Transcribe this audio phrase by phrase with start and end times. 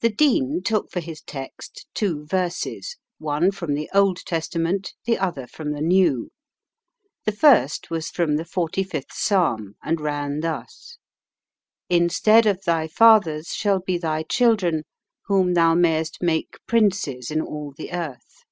[0.00, 5.46] The Dean took for his text two verses, one from the Old Testament, the other
[5.46, 6.30] from the New.
[7.26, 10.96] The first was from the 45th Psalm, and ran thus:
[11.90, 14.84] "Instead of thy fathers shall be thy children,
[15.26, 18.44] whom thou mayest make princes in all the earth."